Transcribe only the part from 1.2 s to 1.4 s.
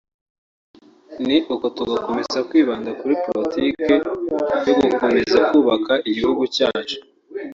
ni